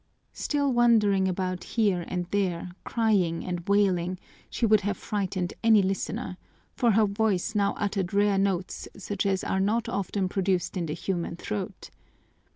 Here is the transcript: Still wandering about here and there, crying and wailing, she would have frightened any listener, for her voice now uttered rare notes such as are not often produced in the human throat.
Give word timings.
Still 0.33 0.73
wandering 0.73 1.27
about 1.27 1.63
here 1.63 2.03
and 2.07 2.25
there, 2.31 2.71
crying 2.83 3.45
and 3.45 3.59
wailing, 3.69 4.17
she 4.49 4.65
would 4.65 4.81
have 4.81 4.97
frightened 4.97 5.53
any 5.63 5.83
listener, 5.83 6.37
for 6.73 6.93
her 6.93 7.05
voice 7.05 7.53
now 7.53 7.75
uttered 7.77 8.11
rare 8.11 8.39
notes 8.39 8.87
such 8.97 9.27
as 9.27 9.43
are 9.43 9.59
not 9.59 9.87
often 9.87 10.27
produced 10.27 10.75
in 10.75 10.87
the 10.87 10.93
human 10.93 11.35
throat. 11.35 11.91